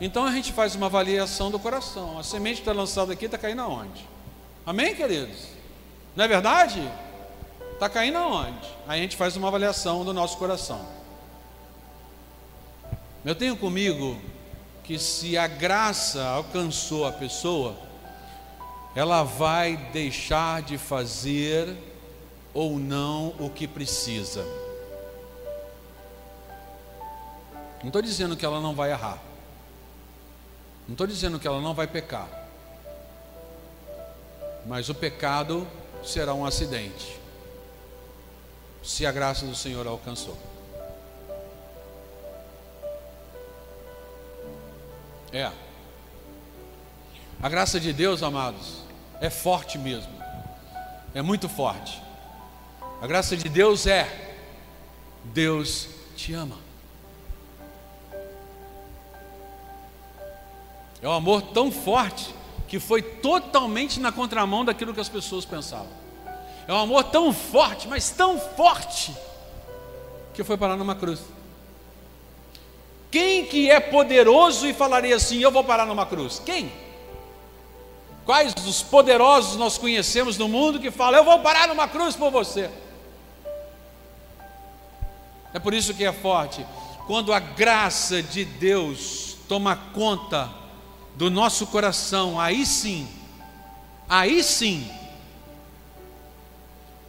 [0.00, 2.18] Então a gente faz uma avaliação do coração.
[2.18, 4.06] A semente está lançada aqui, está caindo aonde?
[4.66, 5.48] Amém, queridos?
[6.16, 6.90] Não é verdade?
[7.72, 8.66] Está caindo aonde?
[8.86, 10.84] Aí a gente faz uma avaliação do nosso coração.
[13.24, 14.20] Eu tenho comigo
[14.82, 17.74] que se a graça alcançou a pessoa,
[18.94, 21.76] ela vai deixar de fazer
[22.52, 24.44] ou não o que precisa.
[27.80, 29.20] Não estou dizendo que ela não vai errar.
[30.86, 32.28] Não estou dizendo que ela não vai pecar.
[34.64, 35.66] Mas o pecado
[36.02, 37.18] será um acidente.
[38.82, 40.38] Se a graça do Senhor alcançou.
[45.32, 45.50] É.
[47.42, 48.83] A graça de Deus, amados,
[49.20, 50.12] é forte mesmo.
[51.14, 52.02] É muito forte.
[53.00, 54.36] A graça de Deus é:
[55.24, 56.56] Deus te ama.
[61.00, 62.34] É um amor tão forte
[62.66, 65.92] que foi totalmente na contramão daquilo que as pessoas pensavam.
[66.66, 69.14] É um amor tão forte, mas tão forte,
[70.32, 71.20] que foi parar numa cruz.
[73.10, 76.42] Quem que é poderoso e falaria assim: Eu vou parar numa cruz?
[76.44, 76.72] Quem?
[78.24, 82.30] Quais os poderosos nós conhecemos no mundo que falam: Eu vou parar numa cruz por
[82.30, 82.70] você?
[85.52, 86.66] É por isso que é forte.
[87.06, 90.50] Quando a graça de Deus toma conta
[91.14, 93.06] do nosso coração, aí sim,
[94.08, 94.90] aí sim,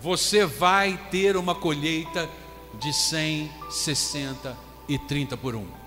[0.02, 2.30] você vai ter uma colheita
[2.76, 4.56] de 100, 60
[4.88, 5.85] e 30 por um.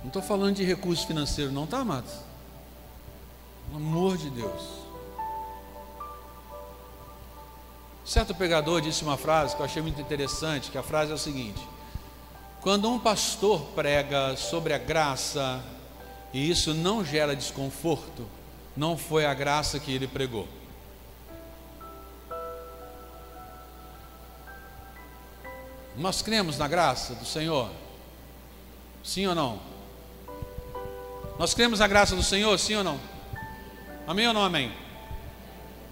[0.00, 2.12] Não estou falando de recurso financeiro, não, tá, amados?
[3.66, 4.62] Pelo amor de Deus.
[8.04, 11.18] Certo pregador disse uma frase que eu achei muito interessante, que a frase é o
[11.18, 11.60] seguinte:
[12.62, 15.62] Quando um pastor prega sobre a graça
[16.32, 18.26] e isso não gera desconforto,
[18.74, 20.48] não foi a graça que ele pregou.
[25.94, 27.70] Nós cremos na graça do Senhor?
[29.02, 29.77] Sim ou não?
[31.38, 32.98] Nós cremos na graça do Senhor, sim ou não?
[34.08, 34.74] Amém ou não amém?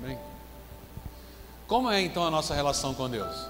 [0.03, 0.19] Amém.
[1.69, 3.47] Como é então a nossa relação com Deus?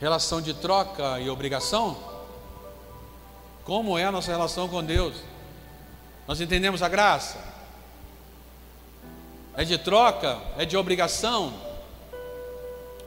[0.00, 1.96] Relação de troca e obrigação?
[3.64, 5.16] Como é a nossa relação com Deus?
[6.28, 7.38] Nós entendemos a graça?
[9.56, 10.40] É de troca?
[10.56, 11.52] É de obrigação?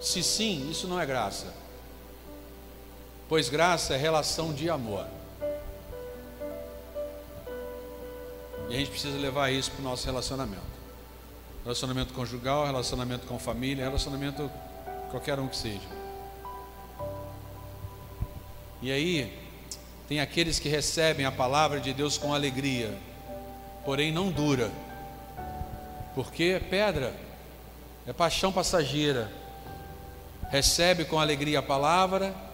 [0.02, 1.65] Se sim, isso não é graça
[3.36, 5.06] pois graça é relação de amor.
[8.70, 10.64] E a gente precisa levar isso para o nosso relacionamento.
[11.62, 14.50] Relacionamento conjugal, relacionamento com família, relacionamento
[15.12, 15.82] qualquer um que seja.
[18.82, 19.38] E aí,
[20.08, 22.98] tem aqueles que recebem a palavra de Deus com alegria,
[23.84, 24.72] porém não dura,
[26.14, 27.14] porque é pedra,
[28.08, 29.30] é paixão passageira.
[30.50, 32.45] Recebe com alegria a palavra,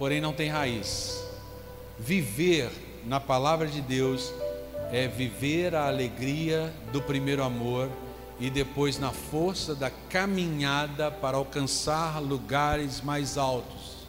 [0.00, 1.22] porém não tem raiz.
[1.98, 2.70] Viver
[3.04, 4.32] na palavra de Deus
[4.90, 7.86] é viver a alegria do primeiro amor
[8.40, 14.08] e depois na força da caminhada para alcançar lugares mais altos.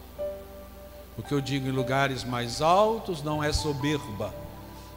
[1.17, 4.33] O que eu digo em lugares mais altos não é soberba,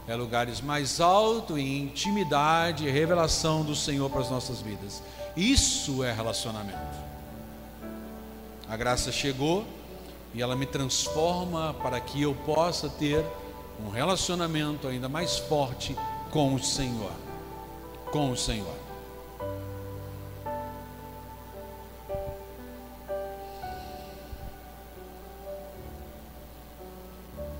[0.07, 5.03] é lugares mais altos em intimidade e revelação do Senhor para as nossas vidas.
[5.35, 7.03] Isso é relacionamento.
[8.69, 9.65] A graça chegou,
[10.35, 13.23] e ela me transforma para que eu possa ter
[13.79, 15.95] um relacionamento ainda mais forte
[16.29, 17.11] com o Senhor.
[18.11, 18.75] Com o Senhor.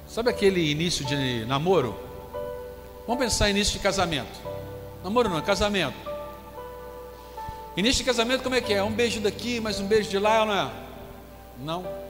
[0.05, 1.97] Sabe aquele início de namoro?
[3.07, 4.37] Vamos pensar início de casamento.
[5.01, 5.95] Namoro não, casamento.
[7.77, 8.83] Início de casamento como é que é?
[8.83, 10.71] Um beijo daqui, mais um beijo de lá, não é?
[11.59, 12.04] Não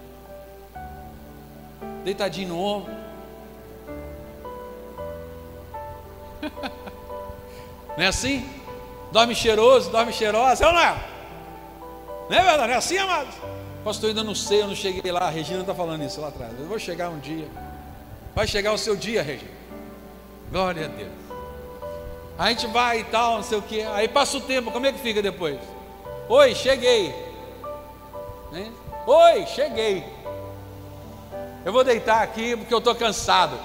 [2.05, 2.93] deitadinho no ombro.
[7.97, 8.47] não é assim?
[9.11, 10.95] Dorme cheiroso, dorme cheirosa, é ou não é?
[12.29, 12.67] Não é verdade?
[12.67, 13.33] Não é assim, amados?
[13.83, 15.21] Pastor, ainda não sei, eu não cheguei lá.
[15.21, 16.53] A Regina está falando isso lá atrás.
[16.59, 17.47] Eu vou chegar um dia.
[18.35, 19.51] Vai chegar o seu dia, Regina.
[20.51, 21.11] Glória a Deus.
[22.37, 23.81] A gente vai e tal, não sei o que.
[23.81, 25.59] Aí passa o tempo, como é que fica depois?
[26.29, 27.15] Oi, cheguei.
[28.53, 28.71] Hein?
[29.07, 30.14] Oi, cheguei.
[31.65, 33.59] Eu vou deitar aqui porque eu estou cansado.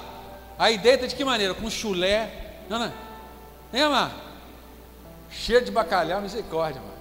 [0.57, 1.53] Aí deita de que maneira?
[1.53, 2.57] Com chulé.
[2.67, 3.85] Não, não.
[3.85, 4.11] Amar?
[5.29, 6.91] Cheio de bacalhau, misericórdia, mano.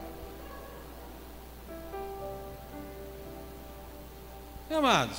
[4.78, 5.18] Amados?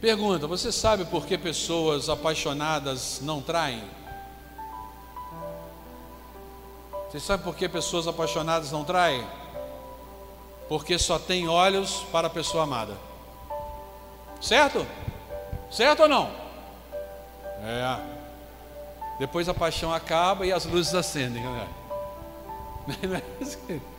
[0.00, 3.82] Pergunta: Você sabe por que pessoas apaixonadas não traem?
[7.08, 9.24] Você sabe por que pessoas apaixonadas não traem?
[10.68, 12.94] Porque só tem olhos para a pessoa amada.
[14.40, 14.86] Certo?
[15.70, 16.30] Certo ou não?
[17.62, 18.16] É.
[19.18, 21.42] Depois a paixão acaba e as luzes acendem.
[21.42, 21.68] Né?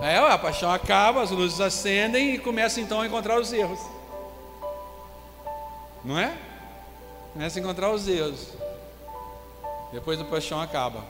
[0.00, 3.78] É, a paixão acaba, as luzes acendem e começa então a encontrar os erros.
[6.04, 6.36] Não é?
[7.32, 8.48] Começa a encontrar os erros.
[9.92, 11.04] Depois a paixão acaba.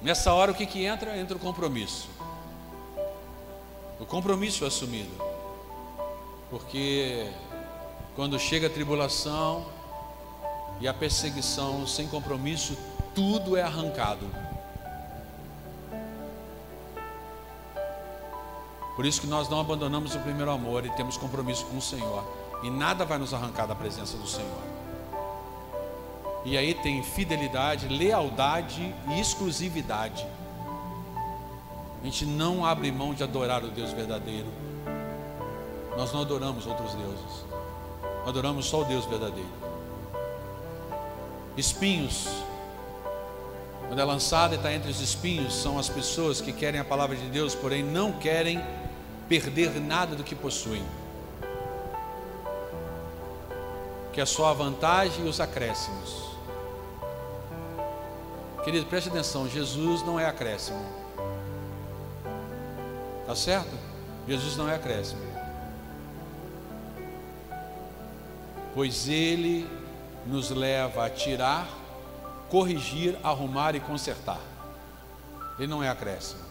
[0.00, 1.18] Nessa hora o que, que entra?
[1.18, 2.08] Entra o compromisso.
[4.02, 5.12] O compromisso assumido.
[6.50, 7.30] Porque
[8.16, 9.64] quando chega a tribulação
[10.80, 12.76] e a perseguição sem compromisso,
[13.14, 14.28] tudo é arrancado.
[18.96, 22.24] Por isso que nós não abandonamos o primeiro amor e temos compromisso com o Senhor.
[22.64, 24.62] E nada vai nos arrancar da presença do Senhor.
[26.44, 30.26] E aí tem fidelidade, lealdade e exclusividade.
[32.02, 34.48] A gente não abre mão de adorar o Deus verdadeiro.
[35.96, 37.44] Nós não adoramos outros deuses.
[38.26, 39.48] Adoramos só o Deus verdadeiro.
[41.56, 42.26] Espinhos.
[43.86, 47.14] Quando é lançada e está entre os espinhos, são as pessoas que querem a palavra
[47.14, 48.60] de Deus, porém não querem
[49.28, 50.84] perder nada do que possuem.
[54.12, 56.32] Que é só a vantagem e os acréscimos.
[58.64, 61.01] Querido, preste atenção: Jesus não é acréscimo.
[63.32, 63.74] Tá certo?
[64.28, 65.22] Jesus não é acréscimo.
[68.74, 69.66] Pois ele
[70.26, 71.66] nos leva a tirar,
[72.50, 74.38] corrigir, arrumar e consertar.
[75.58, 76.42] Ele não é acréscimo.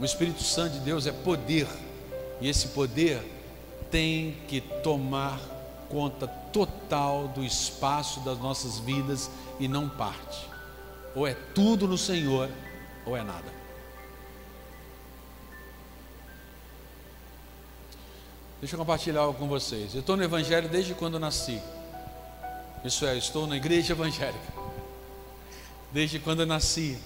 [0.00, 1.68] O Espírito Santo de Deus é poder,
[2.40, 3.22] e esse poder
[3.88, 5.38] tem que tomar
[5.88, 10.44] conta total do espaço das nossas vidas e não parte.
[11.14, 12.50] Ou é tudo no Senhor,
[13.06, 13.57] ou é nada.
[18.60, 19.94] Deixa eu compartilhar algo com vocês.
[19.94, 21.62] Eu estou no Evangelho desde quando nasci.
[22.84, 24.52] Isso é, estou na igreja evangélica.
[25.92, 27.00] Desde quando nasci.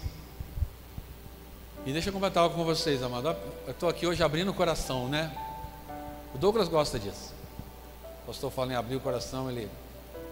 [1.85, 3.37] E deixa eu compartilhar algo com vocês, amado.
[3.67, 5.31] Eu estou aqui hoje abrindo o coração, né?
[6.35, 7.35] O Douglas gosta disso.
[8.23, 9.69] O pastor fala em abrir o coração, ele.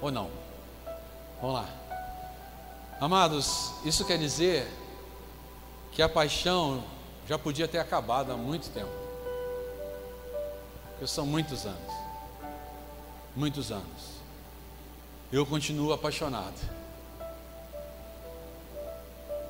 [0.01, 0.31] Ou não?
[1.41, 1.69] Vamos lá.
[3.01, 4.71] Amados, isso quer dizer
[5.93, 6.85] que a paixão
[7.29, 9.00] já podia ter acabado há muito tempo.
[11.01, 11.95] Porque são muitos anos.
[13.35, 14.21] Muitos anos.
[15.33, 16.61] Eu continuo apaixonado.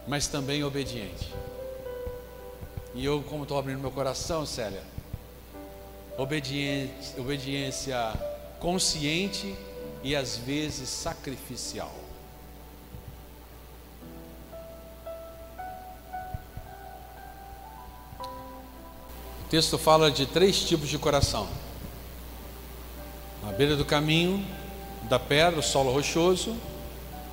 [0.06, 1.34] Mas também obediente.
[2.94, 4.84] E eu, como estou abrindo meu coração, Célia,
[6.16, 7.98] obediência, obediência
[8.60, 9.52] consciente
[10.04, 11.92] e às vezes sacrificial.
[19.50, 21.48] Texto fala de três tipos de coração:
[23.42, 24.46] na beira do caminho,
[25.02, 26.56] da pedra, o solo rochoso,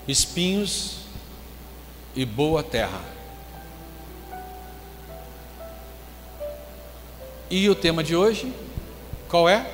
[0.08, 0.98] espinhos
[2.16, 3.00] e boa terra.
[7.52, 8.52] E o tema de hoje,
[9.30, 9.72] qual é?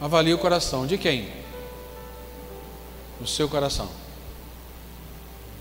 [0.00, 0.84] Avalie o coração.
[0.84, 1.30] De quem?
[3.20, 3.88] O seu coração.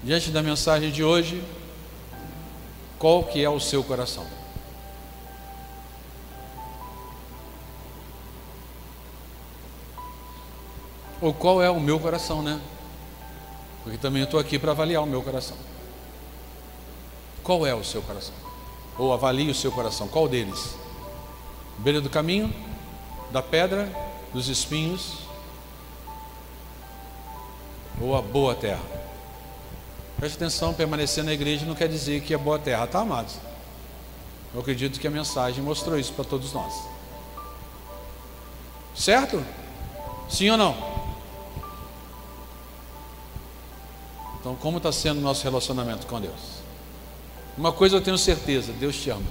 [0.03, 1.41] Diante da mensagem de hoje,
[3.03, 4.25] qual que é o seu coração?
[11.19, 12.61] Ou qual é o meu coração, né?
[13.83, 15.57] Porque também eu estou aqui para avaliar o meu coração.
[17.43, 18.33] Qual é o seu coração?
[18.97, 20.73] Ou avalie o seu coração, qual deles?
[21.79, 22.55] Beira do caminho,
[23.33, 23.91] da pedra,
[24.31, 25.15] dos espinhos,
[27.99, 29.02] ou a boa terra?
[30.23, 33.35] Preste atenção, permanecer na igreja não quer dizer que é boa terra, tá, amados?
[34.53, 36.73] Eu acredito que a mensagem mostrou isso para todos nós.
[38.95, 39.45] Certo?
[40.29, 40.77] Sim ou não?
[44.39, 46.61] Então, como está sendo o nosso relacionamento com Deus?
[47.57, 49.27] Uma coisa eu tenho certeza: Deus te ama.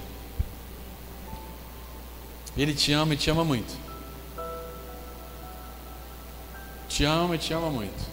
[2.55, 3.75] Ele te ama e te ama muito.
[6.87, 8.07] te ama e te ama muito.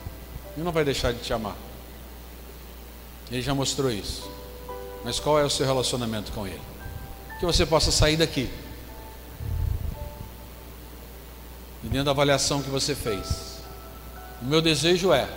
[0.56, 1.69] E não vai deixar de te amar.
[3.30, 4.28] Ele já mostrou isso.
[5.04, 6.60] Mas qual é o seu relacionamento com Ele?
[7.38, 8.50] Que você possa sair daqui.
[11.82, 13.60] E dentro da avaliação que você fez.
[14.42, 15.28] O meu desejo é.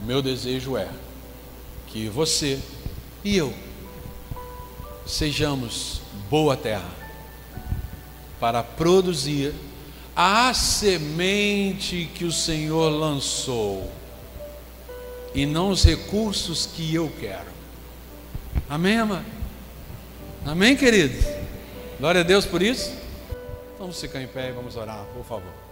[0.00, 0.88] O meu desejo é
[1.86, 2.60] que você
[3.24, 3.52] e eu
[5.06, 6.90] sejamos boa terra
[8.40, 9.54] para produzir
[10.14, 13.90] a semente que o Senhor lançou
[15.36, 17.54] e não os recursos que eu quero.
[18.70, 19.26] Amém, amado?
[20.46, 21.26] Amém, queridos?
[22.00, 22.90] Glória a Deus por isso.
[23.78, 25.65] Vamos ficar em pé e vamos orar, por favor.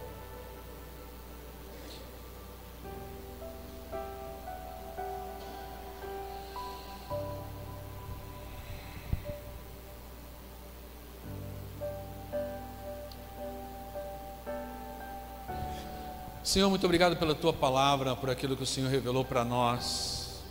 [16.55, 20.45] Senhor, muito obrigado pela tua palavra, por aquilo que o Senhor revelou para nós.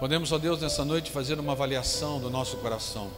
[0.00, 3.10] Podemos, ó Deus, nessa noite fazer uma avaliação do nosso coração.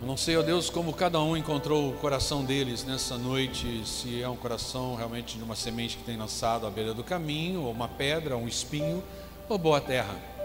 [0.00, 4.20] Eu não sei, ó Deus, como cada um encontrou o coração deles nessa noite, se
[4.20, 7.70] é um coração realmente de uma semente que tem lançado à beira do caminho, ou
[7.70, 9.00] uma pedra, um espinho,
[9.48, 10.39] ou boa terra.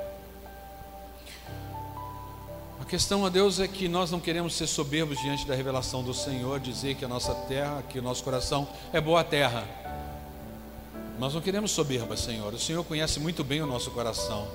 [2.85, 6.13] A questão a Deus é que nós não queremos ser soberbos diante da revelação do
[6.13, 9.67] Senhor, dizer que a nossa terra, que o nosso coração é boa terra.
[11.17, 12.53] Nós não queremos soberba, Senhor.
[12.53, 14.47] O Senhor conhece muito bem o nosso coração.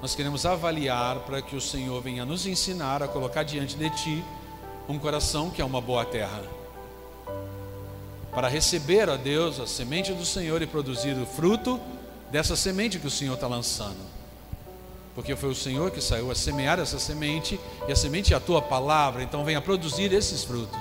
[0.00, 4.24] Nós queremos avaliar para que o Senhor venha nos ensinar a colocar diante de Ti
[4.88, 6.42] um coração que é uma boa terra.
[8.32, 11.78] Para receber a Deus a semente do Senhor e produzir o fruto
[12.30, 14.19] dessa semente que o Senhor está lançando
[15.20, 18.40] porque foi o Senhor que saiu a semear essa semente, e a semente é a
[18.40, 20.80] tua palavra, então venha produzir esses frutos.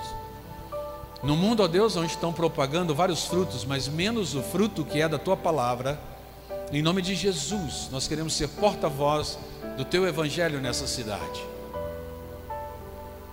[1.21, 5.09] No mundo, ó Deus, onde estão propagando vários frutos, mas menos o fruto que é
[5.09, 5.99] da tua palavra,
[6.71, 9.37] em nome de Jesus, nós queremos ser porta-voz
[9.75, 11.43] do teu evangelho nessa cidade.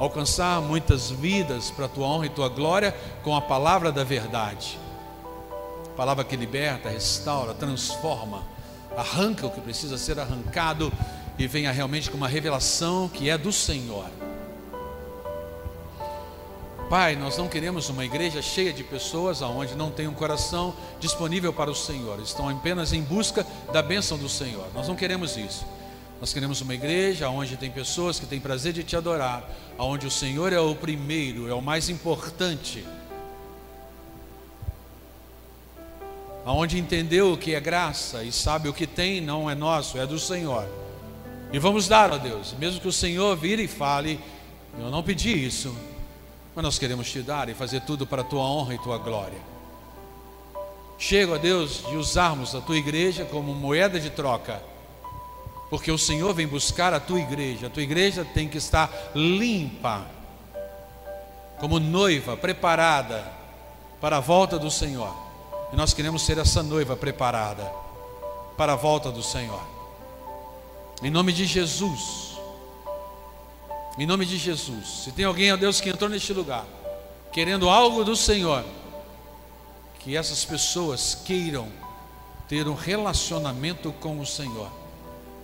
[0.01, 2.93] Alcançar muitas vidas para a tua honra e tua glória
[3.23, 4.77] com a palavra da verdade.
[5.97, 8.56] Palavra que liberta, restaura, transforma
[8.97, 10.93] arranca o que precisa ser arrancado
[11.39, 14.07] e venha realmente com uma revelação que é do Senhor.
[16.89, 21.53] Pai, nós não queremos uma igreja cheia de pessoas aonde não tem um coração disponível
[21.53, 24.67] para o Senhor, estão apenas em busca da bênção do Senhor.
[24.73, 25.67] Nós não queremos isso.
[26.21, 29.47] Nós queremos uma igreja onde tem pessoas que têm prazer de te adorar,
[29.79, 32.87] onde o Senhor é o primeiro, é o mais importante
[36.47, 40.07] aonde entendeu o que é graça e sabe o que tem não é nosso, é
[40.07, 40.65] do Senhor.
[41.53, 44.21] E vamos dar a Deus, mesmo que o Senhor vire e fale,
[44.79, 45.77] eu não pedi isso,
[46.55, 49.39] mas nós queremos te dar e fazer tudo para a tua honra e tua glória.
[50.97, 54.63] Chego a Deus de usarmos a tua igreja como moeda de troca,
[55.69, 60.07] porque o Senhor vem buscar a tua igreja, a tua igreja tem que estar limpa,
[61.59, 63.27] como noiva, preparada
[64.01, 65.26] para a volta do Senhor.
[65.77, 67.71] Nós queremos ser essa noiva preparada
[68.57, 69.61] para a volta do Senhor.
[71.03, 72.39] Em nome de Jesus.
[73.99, 75.03] Em nome de Jesus.
[75.05, 76.65] Se tem alguém, ó Deus, que entrou neste lugar,
[77.31, 78.65] querendo algo do Senhor,
[79.99, 81.69] que essas pessoas queiram
[82.49, 84.71] ter um relacionamento com o Senhor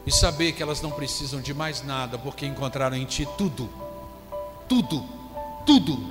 [0.07, 3.68] e saber que elas não precisam de mais nada, porque encontraram em Ti tudo,
[4.66, 5.07] tudo,
[5.66, 6.11] tudo,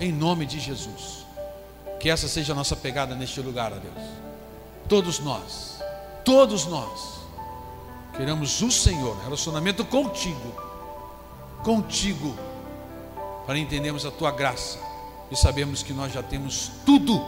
[0.00, 1.23] em nome de Jesus.
[2.04, 4.08] Que essa seja a nossa pegada neste lugar, ó Deus.
[4.86, 5.82] Todos nós,
[6.22, 7.20] todos nós,
[8.14, 10.54] queremos o Senhor, relacionamento contigo,
[11.62, 12.36] contigo,
[13.46, 14.78] para entendermos a tua graça
[15.30, 17.24] e sabemos que nós já temos tudo,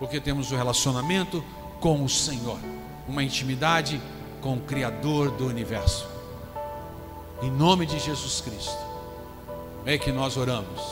[0.00, 1.44] porque temos o um relacionamento
[1.78, 2.58] com o Senhor,
[3.06, 4.02] uma intimidade
[4.40, 6.08] com o Criador do universo.
[7.40, 8.84] Em nome de Jesus Cristo,
[9.84, 10.82] é que nós oramos.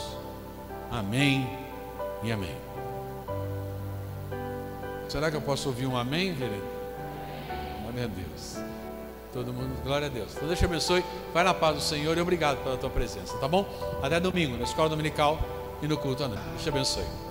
[0.92, 1.44] Amém
[2.22, 2.73] e amém.
[5.14, 6.66] Será que eu posso ouvir um amém, querido?
[7.82, 8.56] Glória a Deus.
[9.32, 10.32] Todo mundo, glória a Deus.
[10.34, 11.04] Então Deus te abençoe.
[11.32, 13.64] Vai na paz do Senhor e obrigado pela tua presença, tá bom?
[14.02, 15.38] Até domingo, na escola dominical
[15.80, 16.42] e no culto à noite.
[16.42, 17.23] Deus te abençoe.